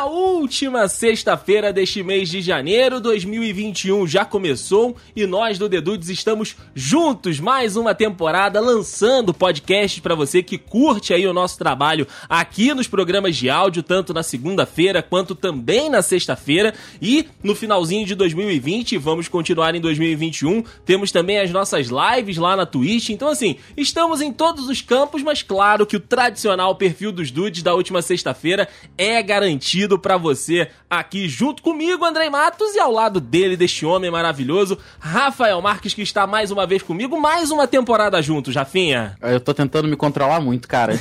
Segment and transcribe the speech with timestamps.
[0.00, 6.56] A última sexta-feira deste mês de janeiro 2021 já começou e nós do Dedudes estamos
[6.74, 12.72] juntos mais uma temporada lançando podcast para você que curte aí o nosso trabalho aqui
[12.72, 16.72] nos programas de áudio, tanto na segunda-feira quanto também na sexta-feira
[17.02, 20.64] e no finalzinho de 2020, vamos continuar em 2021.
[20.86, 23.10] Temos também as nossas lives lá na Twitch.
[23.10, 27.62] Então assim, estamos em todos os campos, mas claro que o tradicional perfil dos dudes
[27.62, 33.20] da última sexta-feira é garantido para você aqui junto comigo, Andrei Matos, e ao lado
[33.20, 38.20] dele, deste homem maravilhoso, Rafael Marques, que está mais uma vez comigo, mais uma temporada
[38.22, 39.16] juntos, Rafinha.
[39.22, 40.94] Eu tô tentando me controlar muito, cara.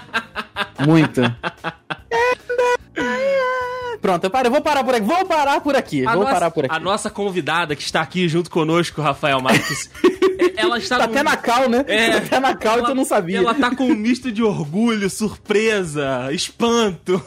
[0.86, 1.20] muito.
[4.00, 5.06] Pronto, eu, paro, eu vou parar por aqui.
[5.06, 6.04] Vou parar por aqui.
[6.04, 6.74] A vou nossa, parar por aqui.
[6.74, 9.88] A nossa convidada que está aqui junto conosco, Rafael Marques.
[10.56, 11.12] ela está tá com...
[11.12, 11.84] até na cal, né?
[11.86, 13.38] É, tá até na cal ela, e tu não sabia.
[13.38, 17.22] Ela tá com um misto de orgulho, surpresa, espanto.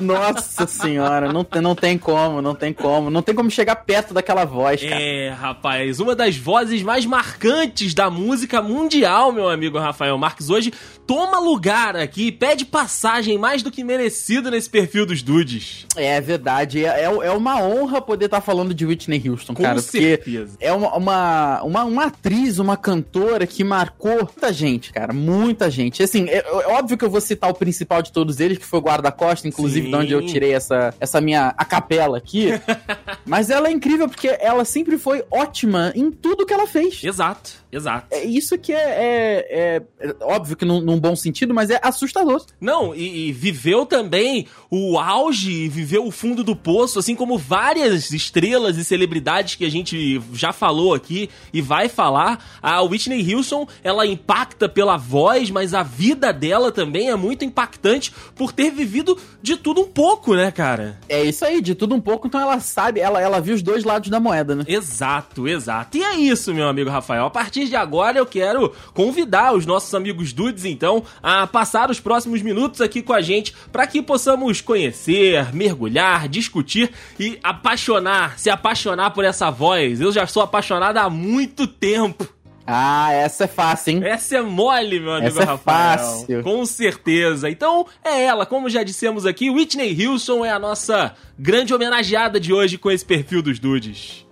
[0.00, 3.10] Nossa senhora, não, não tem como, não tem como.
[3.10, 5.00] Não tem como chegar perto daquela voz, cara.
[5.00, 10.72] É, rapaz, uma das vozes mais marcantes da música mundial, meu amigo Rafael Marques, hoje
[11.06, 15.86] toma lugar aqui, pede passagem mais do que merecido nesse perfil dos dudes.
[15.96, 19.80] É verdade, é, é uma honra poder estar tá falando de Whitney Houston, Com cara.
[19.80, 20.56] certeza.
[20.60, 26.02] é uma, uma, uma, uma, atriz, uma cantora que marcou muita gente, cara, muita gente.
[26.02, 28.80] Assim, é, é óbvio que eu vou citar o principal de todos eles, que foi
[28.80, 29.90] o guarda-costa, inclusive Sim.
[29.90, 32.48] de onde eu tirei essa, essa minha a capela aqui.
[33.24, 37.02] Mas ela é incrível porque ela sempre foi ótima em tudo que ela fez.
[37.02, 37.61] Exato.
[37.72, 38.08] Exato.
[38.10, 41.80] É isso que é, é, é, é óbvio que num, num, bom sentido, mas é
[41.82, 42.44] assustador.
[42.60, 48.10] Não, e, e, viveu também o auge, viveu o fundo do poço, assim como várias
[48.10, 52.44] estrelas e celebridades que a gente já falou aqui e vai falar.
[52.60, 58.12] A Whitney Houston, ela impacta pela voz, mas a vida dela também é muito impactante
[58.34, 61.00] por ter vivido de tudo um pouco, né, cara?
[61.08, 63.82] É isso aí, de tudo um pouco, então ela sabe, ela, ela viu os dois
[63.82, 64.64] lados da moeda, né?
[64.68, 65.96] Exato, exato.
[65.96, 67.24] E é isso, meu amigo Rafael.
[67.24, 72.00] A partir de agora eu quero convidar os nossos amigos dudes, então, a passar os
[72.00, 78.50] próximos minutos aqui com a gente para que possamos conhecer, mergulhar, discutir e apaixonar, se
[78.50, 80.00] apaixonar por essa voz.
[80.00, 82.28] Eu já sou apaixonado há muito tempo.
[82.66, 84.04] Ah, essa é fácil, hein?
[84.04, 85.98] Essa é mole, meu amigo essa é Rafael.
[85.98, 86.42] Fácil.
[86.42, 87.50] Com certeza.
[87.50, 92.52] Então, é ela, como já dissemos aqui, Whitney Houston é a nossa grande homenageada de
[92.52, 94.24] hoje com esse perfil dos dudes.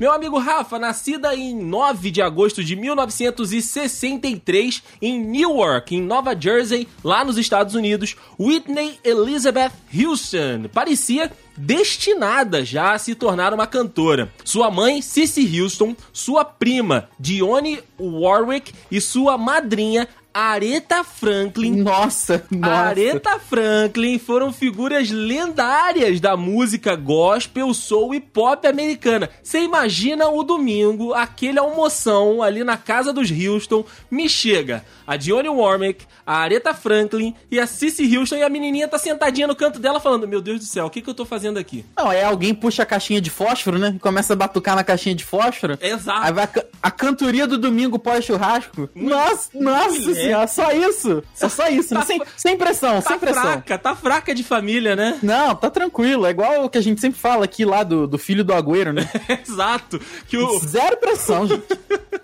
[0.00, 6.88] Meu amigo Rafa, nascida em 9 de agosto de 1963 em Newark, em Nova Jersey,
[7.04, 14.32] lá nos Estados Unidos, Whitney Elizabeth Houston parecia destinada já a se tornar uma cantora.
[14.42, 21.82] Sua mãe, Cissy Houston, sua prima, Dionne Warwick e sua madrinha, Aretha Franklin.
[21.82, 22.72] Nossa, nossa.
[22.72, 29.28] Aretha Franklin foram figuras lendárias da música gospel, soul e pop americana.
[29.42, 35.48] Você imagina o domingo, aquele almoção ali na casa dos Houston, me chega a Dionne
[35.48, 39.80] Warwick, a Aretha Franklin e a Cissy Houston e a menininha tá sentadinha no canto
[39.80, 41.84] dela falando: "Meu Deus do céu, o que que eu tô fazendo aqui?".
[41.96, 43.94] Não, é alguém puxa a caixinha de fósforo, né?
[43.96, 45.76] E começa a batucar na caixinha de fósforo.
[45.80, 46.20] Exato.
[46.22, 46.48] Aí vai
[46.82, 48.88] a, cantoria do domingo pós-churrasco.
[48.94, 51.22] Nossa, nossa senhora, só isso.
[51.40, 53.42] É só isso, tá, sem, sem pressão, tá sem pressão.
[53.42, 55.18] fraca, tá fraca de família, né?
[55.22, 56.26] Não, tá tranquilo.
[56.26, 58.92] É igual o que a gente sempre fala aqui lá do, do filho do Agüero,
[58.92, 59.08] né?
[59.46, 60.00] Exato.
[60.28, 60.58] Que o...
[60.60, 61.64] Zero pressão, gente.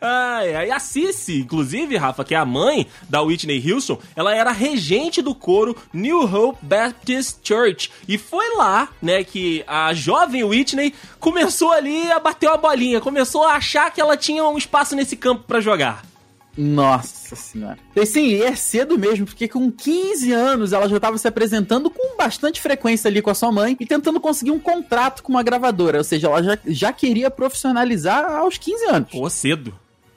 [0.00, 4.50] Ai, ai, a Cici, inclusive, Rafa, que é a mãe da Whitney Houston, ela era
[4.52, 7.90] regente do coro New Hope Baptist Church.
[8.08, 13.44] E foi lá, né, que a jovem Whitney começou ali a bater uma bolinha, começou
[13.44, 16.02] a achar que ela tinha um espaço nesse campo para jogar.
[16.56, 17.78] Nossa senhora.
[17.94, 22.16] E sim, é cedo mesmo, porque com 15 anos ela já estava se apresentando com
[22.16, 25.98] bastante frequência ali com a sua mãe e tentando conseguir um contrato com uma gravadora.
[25.98, 29.10] Ou seja, ela já, já queria profissionalizar aos 15 anos.
[29.10, 29.72] Pô, cedo.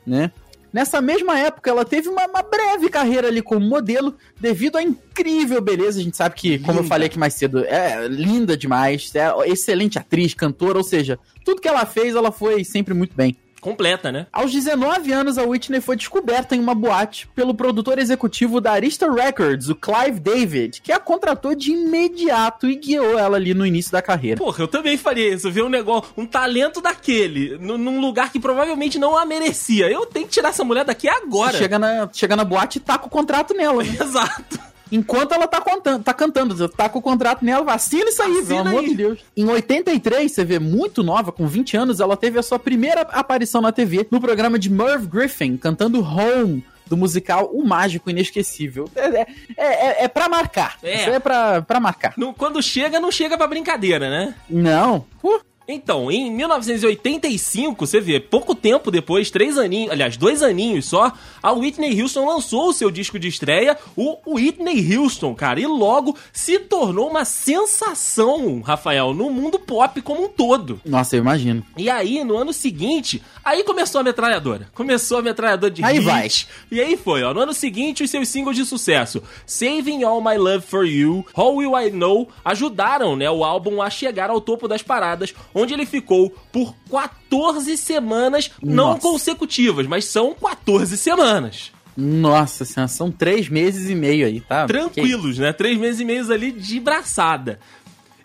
[0.05, 0.31] Né?
[0.73, 5.61] Nessa mesma época, ela teve uma, uma, breve carreira ali como modelo, devido à incrível
[5.61, 5.99] beleza.
[5.99, 6.65] A gente sabe que, linda.
[6.65, 11.19] como eu falei aqui mais cedo, é linda demais, é excelente atriz, cantora, ou seja,
[11.45, 14.27] tudo que ela fez, ela foi sempre muito bem completa, né?
[14.31, 19.11] Aos 19 anos, a Whitney foi descoberta em uma boate pelo produtor executivo da Arista
[19.11, 23.91] Records, o Clive David, que a contratou de imediato e guiou ela ali no início
[23.91, 24.37] da carreira.
[24.37, 28.99] Porra, eu também faria isso, ver um negócio, um talento daquele, num lugar que provavelmente
[28.99, 29.89] não a merecia.
[29.89, 31.57] Eu tenho que tirar essa mulher daqui agora.
[31.57, 33.83] Chega na, chega na boate e taca o contrato nela.
[33.83, 33.95] Né?
[34.01, 34.59] Exato.
[34.95, 38.59] Enquanto ela tá, contando, tá cantando, tá com o contrato nela, assina isso aí, pelo
[38.59, 38.89] amor aí.
[38.89, 39.19] de Deus.
[39.35, 43.59] Em 83, você vê, muito nova, com 20 anos, ela teve a sua primeira aparição
[43.61, 46.63] na TV no programa de Merv Griffin, cantando Home.
[46.85, 48.89] Do musical O Mágico Inesquecível.
[48.93, 49.25] É, é,
[49.57, 50.77] é, é pra marcar.
[50.83, 50.95] É.
[51.01, 52.13] Isso é pra, pra marcar.
[52.17, 54.35] Não- quando chega, não chega pra brincadeira, né?
[54.49, 55.05] Não.
[55.21, 61.13] Pô, Então, em 1985, você vê, pouco tempo depois, três aninhos, aliás, dois aninhos só,
[61.41, 66.17] a Whitney Houston lançou o seu disco de estreia, o Whitney Houston, cara, e logo
[66.33, 70.81] se tornou uma sensação, Rafael, no mundo pop como um todo.
[70.85, 71.65] Nossa, eu imagino.
[71.77, 74.69] E aí, no ano seguinte, aí começou a metralhadora.
[74.73, 76.05] Começou a metralhadora de Aí hits.
[76.05, 76.27] vai.
[76.71, 77.33] E aí foi, ó.
[77.33, 81.55] No ano seguinte, os seus singles de sucesso, Saving All My Love For You, How
[81.55, 85.85] Will I Know, ajudaram, né, o álbum a chegar ao topo das paradas, onde ele
[85.85, 89.01] ficou por 14 semanas, não Nossa.
[89.01, 91.71] consecutivas, mas são 14 semanas.
[91.95, 94.65] Nossa senhora, são três meses e meio aí, tá?
[94.65, 95.53] tranquilos, né?
[95.53, 97.59] Três meses e meio ali de braçada.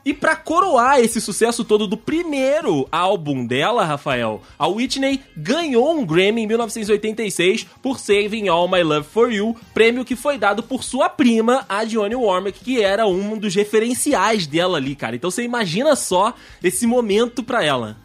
[0.05, 6.07] E pra coroar esse sucesso todo do primeiro álbum dela, Rafael, a Whitney ganhou um
[6.07, 10.83] Grammy em 1986 por Saving All My Love For You, prêmio que foi dado por
[10.83, 15.17] sua prima, a Dionne Warwick, que era um dos referenciais dela ali, cara.
[15.17, 17.97] Então você imagina só esse momento pra ela.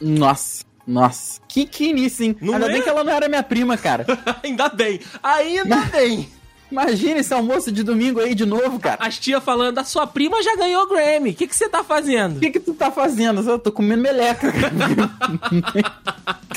[0.00, 1.40] Nossa, nossa.
[1.46, 2.36] Que, que início, hein?
[2.40, 2.72] Não Ainda é?
[2.72, 4.06] bem que ela não era minha prima, cara.
[4.42, 6.28] ainda bem, ainda bem.
[6.72, 8.96] Imagina esse almoço de domingo aí de novo, cara.
[8.98, 12.38] As tia falando, a sua prima já ganhou Grammy, o que que você tá fazendo?
[12.38, 13.46] O que que tu tá fazendo?
[13.46, 14.50] Eu tô comendo meleca.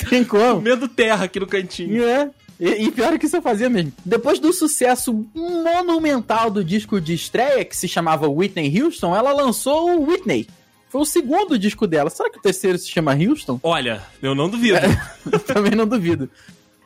[0.10, 0.56] Tem como.
[0.56, 2.02] Comendo terra aqui no cantinho.
[2.02, 2.30] É.
[2.58, 3.92] E, e pior que isso eu fazia mesmo.
[4.06, 9.92] Depois do sucesso monumental do disco de estreia, que se chamava Whitney Houston, ela lançou
[9.92, 10.48] o Whitney.
[10.88, 12.10] Foi o segundo disco dela.
[12.10, 13.60] Será que o terceiro se chama Houston?
[13.62, 14.80] Olha, eu não duvido.
[15.46, 16.30] Também não duvido.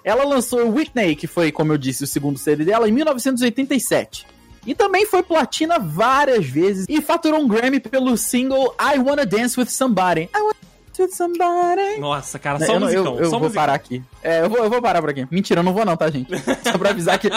[0.04, 4.26] Ela lançou o Whitney, que foi, como eu disse, o segundo CD dela, em 1987.
[4.66, 9.60] E também foi platina várias vezes e faturou um Grammy pelo single I Wanna Dance
[9.60, 10.24] With Somebody.
[10.36, 10.54] I Wanna
[10.98, 12.00] Dance With Somebody.
[12.00, 13.16] Nossa, cara, só eu, não- musicão.
[13.18, 13.62] eu, eu vou musicão.
[13.62, 14.04] parar aqui.
[14.22, 15.26] É, eu vou, eu vou parar por aqui.
[15.32, 16.30] Mentira, eu não vou não, tá, gente?
[16.70, 17.30] Só pra avisar que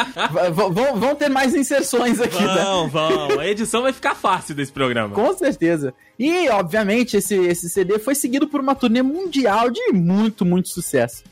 [0.52, 2.64] vão, vão ter mais inserções aqui, tá?
[2.64, 3.38] Vão, vão.
[3.40, 5.14] A edição vai ficar fácil desse programa.
[5.14, 5.94] Com certeza.
[6.18, 11.22] E, obviamente, esse, esse CD foi seguido por uma turnê mundial de muito, muito sucesso.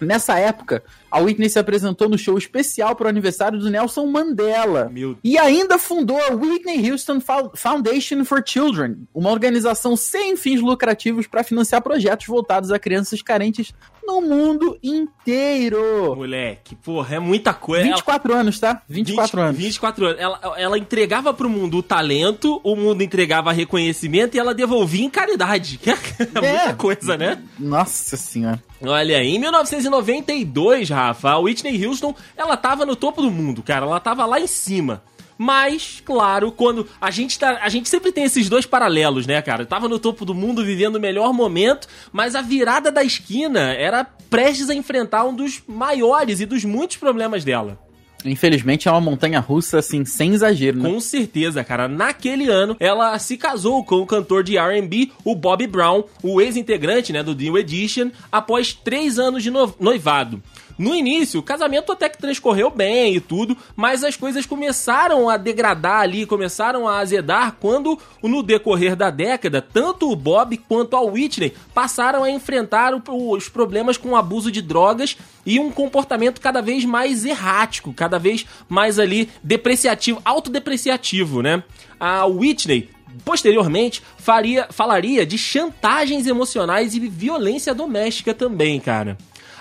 [0.00, 4.90] Nessa época, a Whitney se apresentou no show especial para o aniversário do Nelson Mandela.
[4.92, 10.60] Meu E ainda fundou a Whitney Houston Fo- Foundation for Children, uma organização sem fins
[10.60, 13.72] lucrativos para financiar projetos voltados a crianças carentes
[14.06, 16.14] no mundo inteiro.
[16.14, 17.84] Moleque, porra, é muita coisa.
[17.84, 18.68] 24 anos, tá?
[18.68, 19.58] Ela- 24 20 anos.
[19.58, 20.20] 24 anos.
[20.20, 25.10] Ela, ela entregava pro mundo o talento, o mundo entregava reconhecimento e ela devolvia em
[25.10, 25.80] caridade.
[26.34, 27.42] É muita coisa, né?
[27.58, 28.62] Nossa senhora.
[28.86, 33.86] Olha em 1992, Rafa, a Whitney Houston, ela tava no topo do mundo, cara.
[33.86, 35.02] Ela tava lá em cima.
[35.36, 37.58] Mas, claro, quando a gente tá.
[37.60, 39.66] A gente sempre tem esses dois paralelos, né, cara?
[39.66, 44.04] Tava no topo do mundo vivendo o melhor momento, mas a virada da esquina era
[44.30, 47.83] prestes a enfrentar um dos maiores e dos muitos problemas dela.
[48.24, 50.88] Infelizmente é uma montanha russa, assim, sem exagero, né?
[50.88, 51.86] Com certeza, cara.
[51.88, 57.12] Naquele ano, ela se casou com o cantor de R&B, o Bobby Brown, o ex-integrante,
[57.12, 60.42] né, do New Edition, após três anos de no- noivado.
[60.76, 65.36] No início, o casamento até que transcorreu bem e tudo, mas as coisas começaram a
[65.36, 71.00] degradar ali, começaram a azedar quando, no decorrer da década, tanto o Bob quanto a
[71.00, 76.60] Whitney passaram a enfrentar os problemas com o abuso de drogas e um comportamento cada
[76.60, 81.62] vez mais errático, cada vez mais ali depreciativo, autodepreciativo, né?
[82.00, 82.88] A Whitney
[83.24, 89.16] posteriormente faria, falaria de chantagens emocionais e violência doméstica também, cara.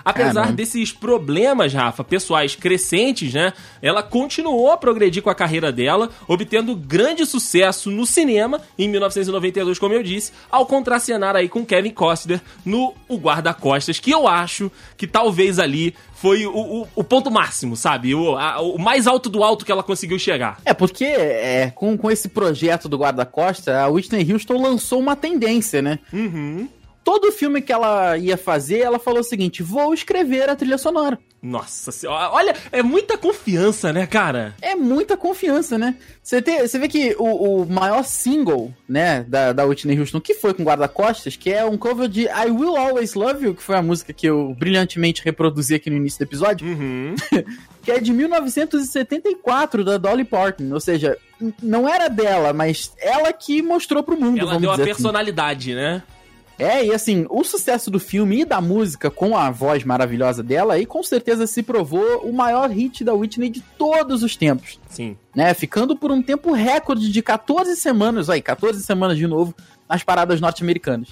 [0.05, 0.51] Apesar Caramba.
[0.53, 3.53] desses problemas, Rafa, pessoais crescentes, né?
[3.81, 9.79] Ela continuou a progredir com a carreira dela, obtendo grande sucesso no cinema em 1992,
[9.79, 14.72] como eu disse, ao contracenar aí com Kevin Costner no O Guarda-Costas, que eu acho
[14.98, 18.15] que talvez ali foi o, o- o ponto máximo, sabe?
[18.15, 20.57] O, a- o mais alto do alto que ela conseguiu chegar.
[20.65, 25.81] É, porque é, com, com esse projeto do guarda-costa, a Whitney Houston lançou uma tendência,
[25.81, 26.00] né?
[26.12, 26.67] Uhum.
[27.03, 31.19] Todo filme que ela ia fazer, ela falou o seguinte: vou escrever a trilha sonora.
[31.41, 34.55] Nossa senhora, olha, é muita confiança, né, cara?
[34.62, 35.95] É muita confiança, né?
[36.22, 40.36] Você, tem, você vê que o, o maior single, né, da, da Whitney Houston, que
[40.36, 43.75] foi com guarda-costas, que é um cover de I Will Always Love You, que foi
[43.75, 47.13] a música que eu brilhantemente reproduzi aqui no início do episódio, Uhum.
[47.83, 50.72] que é de 1974, da Dolly Parton.
[50.72, 51.17] Ou seja,
[51.62, 54.83] não era dela, mas ela que mostrou pro mundo, Ela deu a assim.
[54.86, 56.01] personalidade, né?
[56.57, 60.75] É, e assim, o sucesso do filme e da música com a voz maravilhosa dela
[60.75, 64.79] aí com certeza se provou o maior hit da Whitney de todos os tempos.
[64.88, 65.17] Sim.
[65.36, 69.53] Né, ficando por um tempo recorde de 14 semanas, aí, 14 semanas de novo
[69.89, 71.10] nas paradas norte-americanas.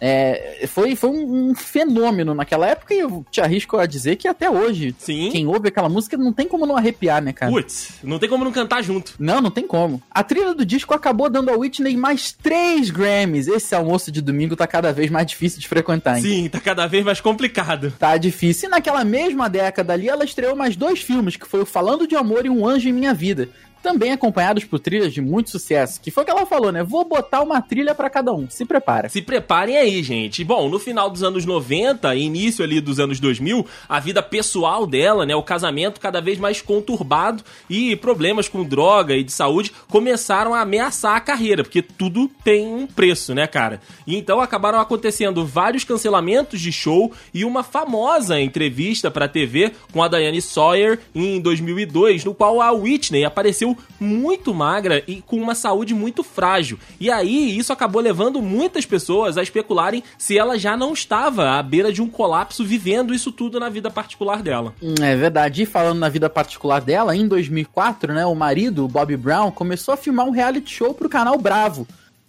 [0.00, 4.28] É, foi foi um, um, fenômeno naquela época e eu te arrisco a dizer que
[4.28, 5.30] até hoje, Sim.
[5.30, 7.50] quem ouve aquela música não tem como não arrepiar, né, cara?
[7.50, 9.14] Putz, não tem como não cantar junto.
[9.18, 10.02] Não, não tem como.
[10.10, 13.48] A trilha do disco acabou dando a Whitney mais três Grammys.
[13.48, 16.22] Esse almoço de domingo tá cada vez mais difícil de frequentar, hein?
[16.22, 17.92] Sim, tá cada vez mais complicado.
[17.98, 18.68] Tá difícil.
[18.68, 22.16] E naquela mesma década ali, ela estreou mais dois filmes, que foi o Falando de
[22.16, 23.48] Amor e Um Anjo em Minha Vida
[23.84, 26.00] também acompanhados por trilhas de muito sucesso.
[26.00, 26.82] Que foi o que ela falou, né?
[26.82, 28.48] Vou botar uma trilha para cada um.
[28.48, 29.10] Se prepara.
[29.10, 30.42] Se preparem aí, gente.
[30.42, 34.86] Bom, no final dos anos 90 e início ali dos anos 2000, a vida pessoal
[34.86, 39.70] dela, né, o casamento cada vez mais conturbado e problemas com droga e de saúde
[39.88, 43.82] começaram a ameaçar a carreira, porque tudo tem um preço, né, cara?
[44.06, 50.02] E então acabaram acontecendo vários cancelamentos de show e uma famosa entrevista para TV com
[50.02, 55.54] a Diane Sawyer em 2002, no qual a Whitney apareceu muito magra e com uma
[55.54, 56.78] saúde muito frágil.
[57.00, 61.62] E aí isso acabou levando muitas pessoas a especularem se ela já não estava à
[61.62, 64.74] beira de um colapso vivendo isso tudo na vida particular dela.
[65.00, 65.62] É verdade.
[65.62, 69.94] E falando na vida particular dela, em 2004, né, o marido, o Bobby Brown, começou
[69.94, 71.86] a filmar um reality show pro canal Bravo.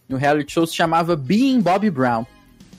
[0.08, 2.26] E o reality show se chamava Being Bobby Brown.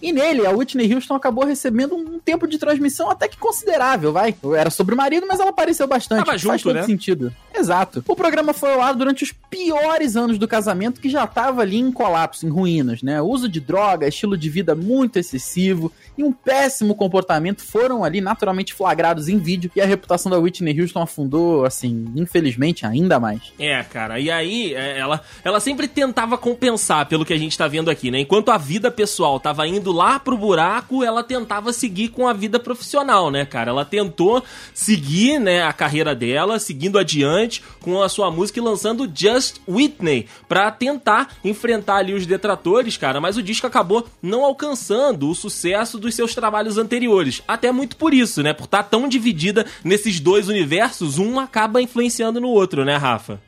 [0.01, 4.35] E nele, a Whitney Houston acabou recebendo um tempo de transmissão até que considerável, vai.
[4.57, 6.25] Era sobre o marido, mas ela apareceu bastante.
[6.25, 6.83] Tava junto, faz todo né?
[6.85, 7.33] sentido.
[7.57, 8.05] Exato.
[8.07, 11.79] O programa foi ao ar durante os piores anos do casamento, que já estava ali
[11.79, 13.21] em colapso, em ruínas, né?
[13.23, 18.75] Uso de droga, estilo de vida muito excessivo e um péssimo comportamento foram ali naturalmente
[18.75, 23.41] flagrados em vídeo e a reputação da Whitney Houston afundou, assim, infelizmente, ainda mais.
[23.59, 27.67] É, cara, e aí é, ela, ela sempre tentava compensar pelo que a gente tá
[27.67, 28.21] vendo aqui, né?
[28.21, 32.61] Enquanto a vida pessoal tava indo lá pro buraco, ela tentava seguir com a vida
[32.61, 33.71] profissional, né, cara?
[33.71, 34.43] Ela tentou
[34.75, 37.46] seguir, né, a carreira dela, seguindo adiante
[37.81, 43.21] com a sua música e lançando Just Whitney pra tentar enfrentar ali os detratores, cara,
[43.21, 47.43] mas o disco acabou não alcançando o sucesso dos seus trabalhos anteriores.
[47.47, 48.53] Até muito por isso, né?
[48.53, 53.41] Por estar tão dividida nesses dois universos, um acaba influenciando no outro, né, Rafa?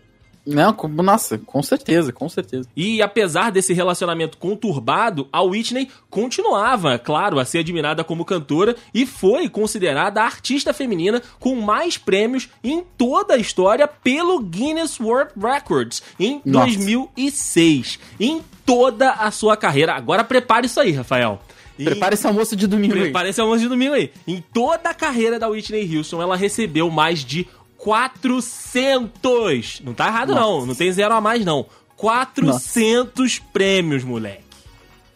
[0.50, 2.66] Não, com, nossa, com certeza, com certeza.
[2.74, 9.04] E apesar desse relacionamento conturbado, a Whitney continuava, claro, a ser admirada como cantora e
[9.04, 15.32] foi considerada a artista feminina com mais prêmios em toda a história pelo Guinness World
[15.38, 16.66] Records em Nossa.
[16.66, 17.98] 2006.
[18.18, 19.94] Em toda a sua carreira.
[19.94, 21.40] Agora prepare isso aí, Rafael.
[21.78, 23.02] Em- Prepara esse almoço de domingo aí.
[23.02, 24.10] Prepare esse almoço de domingo aí.
[24.26, 27.46] Em toda a carreira da Whitney Houston, ela recebeu mais de
[27.88, 29.80] 400.
[29.82, 30.66] Não tá errado, não.
[30.66, 31.64] Não tem zero a mais, não.
[31.96, 34.44] 400 prêmios, moleque.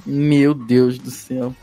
[0.06, 1.54] Meu Deus do céu.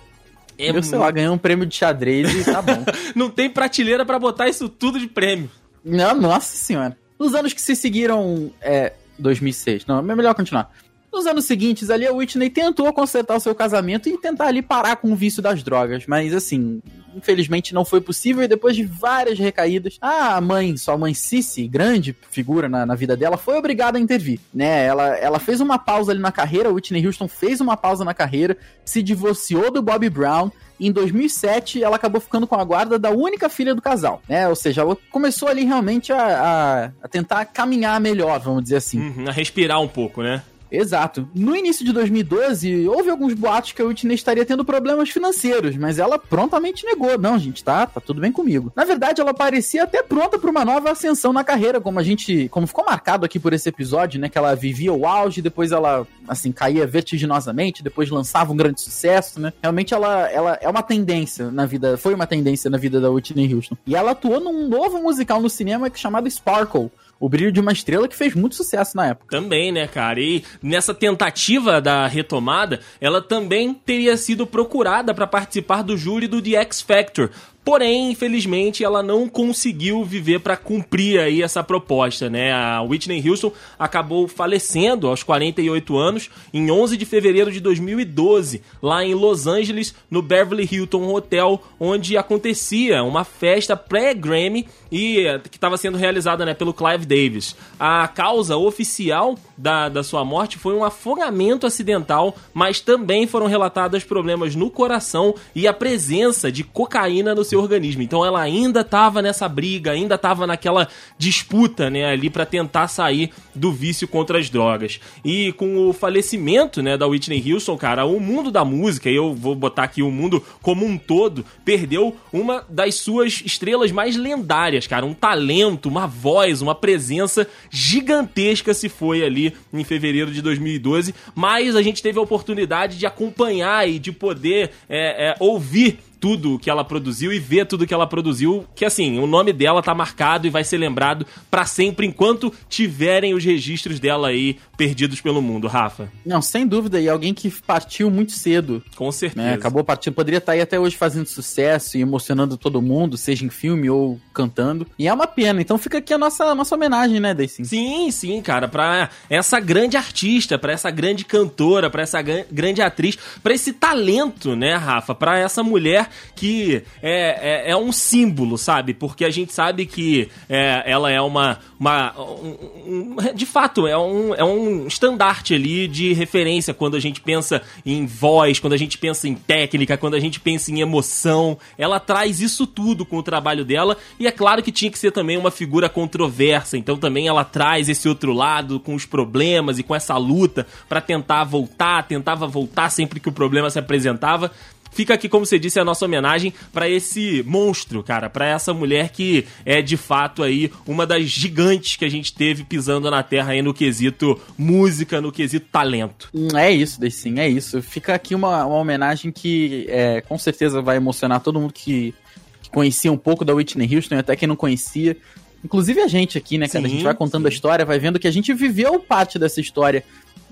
[0.56, 2.86] É Meu, sei lá, ganhou um prêmio de xadrez e tá bom.
[3.16, 5.50] Não tem prateleira pra botar isso tudo de prêmio.
[5.84, 6.96] Não, nossa senhora.
[7.18, 9.86] Nos anos que se seguiram, é, 2006.
[9.88, 10.72] Não, é melhor continuar.
[11.12, 14.96] Nos anos seguintes, ali, a Whitney tentou consertar o seu casamento e tentar ali parar
[14.98, 16.06] com o vício das drogas.
[16.08, 16.82] Mas, assim,
[17.16, 18.44] infelizmente não foi possível.
[18.44, 23.18] E depois de várias recaídas, a mãe, sua mãe Cici, grande figura na, na vida
[23.18, 24.40] dela, foi obrigada a intervir.
[24.54, 24.86] Né?
[24.86, 26.70] Ela, ela fez uma pausa ali na carreira.
[26.70, 30.52] A Whitney Houston fez uma pausa na carreira, se divorciou do Bobby Brown.
[30.80, 34.48] Em 2007, ela acabou ficando com a guarda da única filha do casal, né?
[34.48, 38.98] Ou seja, ela começou ali realmente a, a, a tentar caminhar melhor, vamos dizer assim.
[38.98, 40.42] Uhum, a respirar um pouco, né?
[40.72, 41.28] Exato.
[41.34, 46.00] No início de 2012, houve alguns boatos que a Whitney estaria tendo problemas financeiros, mas
[46.00, 47.18] ela prontamente negou.
[47.18, 48.72] Não, gente, tá, tá tudo bem comigo.
[48.76, 52.48] Na verdade, ela parecia até pronta para uma nova ascensão na carreira, como a gente,
[52.50, 56.06] como ficou marcado aqui por esse episódio, né, que ela vivia o auge, depois ela,
[56.28, 59.54] assim, caía vertiginosamente, depois lançava um grande sucesso, né?
[59.62, 63.54] Realmente ela, ela é uma tendência na vida, foi uma tendência na vida da Whitney
[63.54, 63.78] Houston.
[63.86, 66.92] E ela atuou num novo musical no cinema chamado Sparkle.
[67.20, 69.36] O Brilho de uma Estrela, que fez muito sucesso na época.
[69.36, 70.20] Também, né, cara?
[70.20, 76.42] E nessa tentativa da retomada, ela também teria sido procurada para participar do júri do
[76.42, 77.30] The X Factor.
[77.64, 82.52] Porém, infelizmente, ela não conseguiu viver para cumprir aí essa proposta, né?
[82.52, 89.04] A Whitney Houston acabou falecendo aos 48 anos em 11 de fevereiro de 2012, lá
[89.06, 95.58] em Los Angeles, no Beverly Hilton Hotel, onde acontecia uma festa pré-Grammy e eh, que
[95.58, 97.56] estava sendo realizada né, pelo Clive Davis.
[97.80, 104.04] A causa oficial da, da sua morte foi um afogamento acidental, mas também foram relatados
[104.04, 108.02] problemas no coração e a presença de cocaína no seu organismo.
[108.02, 110.88] Então ela ainda estava nessa briga, ainda estava naquela
[111.18, 115.00] disputa, né, ali para tentar sair do vício contra as drogas.
[115.24, 119.34] E com o falecimento, né, da Whitney Houston, cara, o mundo da música, e eu
[119.34, 124.88] vou botar aqui o mundo como um todo, perdeu uma das suas estrelas mais lendárias,
[124.88, 131.14] cara, um talento, uma voz, uma presença gigantesca se foi ali em fevereiro de 2012,
[131.36, 136.60] mas a gente teve a oportunidade de acompanhar e de poder é, é, ouvir tudo
[136.60, 139.96] que ela produziu e ver tudo que ela produziu, que assim, o nome dela tá
[139.96, 145.42] marcado e vai ser lembrado para sempre enquanto tiverem os registros dela aí perdidos pelo
[145.42, 146.12] mundo, Rafa.
[146.26, 148.84] Não, sem dúvida, e alguém que partiu muito cedo.
[148.96, 149.46] Com certeza.
[149.46, 149.54] Né?
[149.54, 153.46] Acabou partindo, poderia estar tá aí até hoje fazendo sucesso e emocionando todo mundo, seja
[153.46, 154.86] em filme ou cantando.
[154.98, 157.64] E é uma pena, então fica aqui a nossa, nossa homenagem, né, Daisy?
[157.66, 163.18] Sim, sim, cara, pra essa grande artista, pra essa grande cantora, pra essa grande atriz,
[163.42, 168.94] pra esse talento, né, Rafa, pra essa mulher que é, é, é, um símbolo, sabe?
[168.94, 171.60] Porque a gente sabe que é, ela é uma.
[171.80, 177.00] uma um, um, de fato, é um, é um estandarte ali de referência quando a
[177.00, 180.82] gente pensa em voz, quando a gente pensa em técnica, quando a gente pensa em
[180.82, 181.58] emoção.
[181.78, 185.12] Ela traz isso tudo com o trabalho dela e é claro que tinha que ser
[185.12, 189.84] também uma figura controversa, então também ela traz esse outro lado com os problemas e
[189.84, 194.52] com essa luta para tentar voltar, tentava voltar sempre que o problema se apresentava.
[194.92, 199.10] Fica aqui, como você disse, a nossa homenagem para esse monstro, cara, para essa mulher
[199.10, 203.52] que é de fato aí uma das gigantes que a gente teve pisando na terra
[203.52, 206.30] aí no quesito música, no quesito talento.
[206.34, 207.82] Hum, é isso, sim, é isso.
[207.82, 212.14] Fica aqui uma, uma homenagem que é, com certeza vai emocionar todo mundo que,
[212.62, 215.16] que conhecia um pouco da Whitney Houston, até quem não conhecia.
[215.64, 216.82] Inclusive a gente aqui, né, cara?
[216.82, 217.48] Sim, a gente vai contando sim.
[217.48, 220.04] a história, vai vendo que a gente viveu parte dessa história,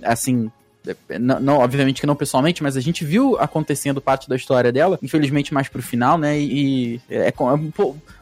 [0.04, 0.52] assim,
[1.20, 5.00] não, não, obviamente que não pessoalmente, mas a gente viu acontecendo parte da história dela,
[5.02, 6.40] infelizmente mais pro final, né?
[6.40, 7.72] E, é, é um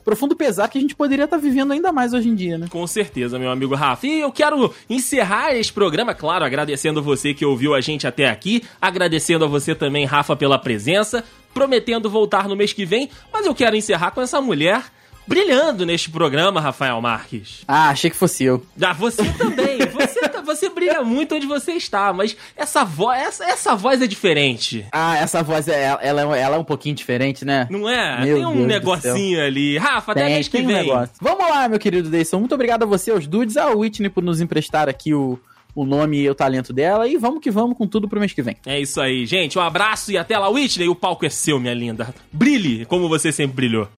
[0.03, 2.67] profundo pesar que a gente poderia estar tá vivendo ainda mais hoje em dia, né?
[2.69, 4.05] Com certeza, meu amigo Rafa.
[4.07, 8.63] E eu quero encerrar este programa, claro, agradecendo você que ouviu a gente até aqui,
[8.81, 13.55] agradecendo a você também, Rafa, pela presença, prometendo voltar no mês que vem, mas eu
[13.55, 14.83] quero encerrar com essa mulher
[15.27, 17.63] brilhando neste programa, Rafael Marques.
[17.67, 18.65] Ah, achei que fosse eu.
[18.81, 19.79] Ah, você também.
[19.93, 24.07] você, tá, você brilha muito onde você está, mas essa voz, essa, essa voz é
[24.07, 24.85] diferente.
[24.91, 27.67] Ah, essa voz é ela, ela, é um pouquinho diferente, né?
[27.69, 28.25] Não é?
[28.25, 29.77] Meu tem um Deus negocinho ali.
[29.77, 30.91] Rafa, até mês que vem.
[30.91, 32.39] Um Vamos lá, meu querido Deison.
[32.39, 35.39] Muito obrigado a você, aos dudes, a Whitney por nos emprestar aqui o
[35.75, 37.07] o nome e o talento dela.
[37.07, 38.55] E vamos que vamos com tudo pro mês que vem.
[38.65, 39.59] É isso aí, gente.
[39.59, 40.87] Um abraço e até lá, Whitney.
[40.87, 42.15] O palco é seu, minha linda.
[42.31, 43.89] Brilhe como você sempre brilhou.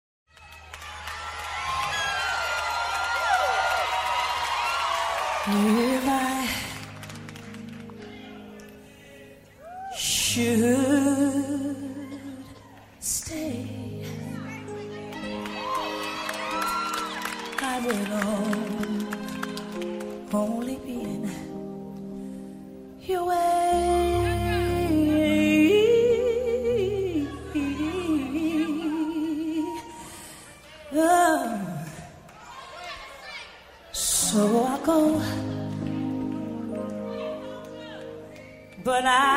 [38.97, 39.36] But I,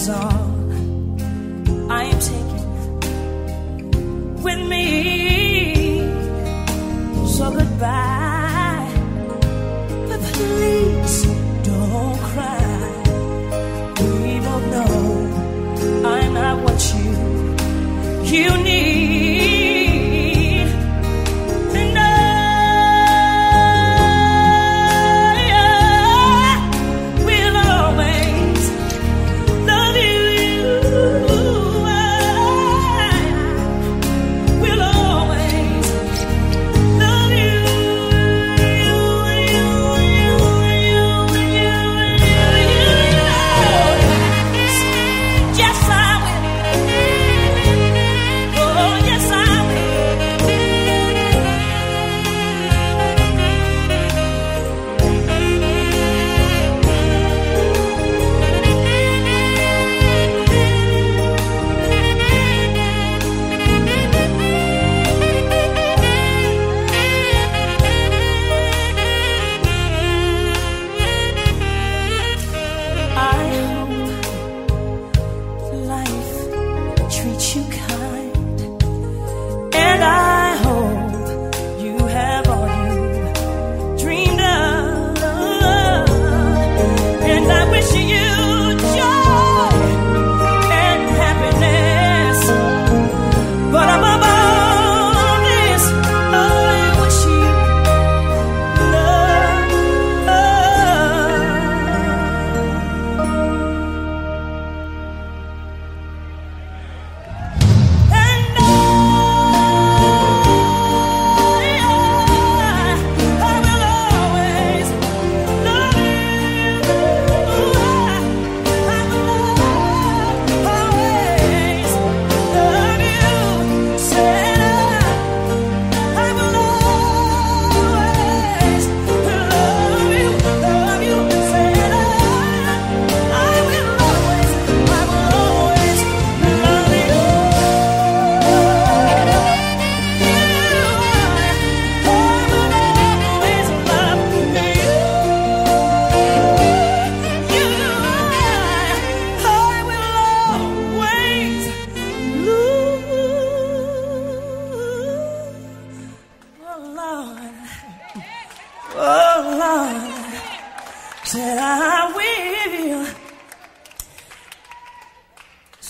[0.00, 0.50] is all
[1.92, 2.66] I am taking
[4.42, 4.86] with me.
[7.36, 8.19] So goodbye.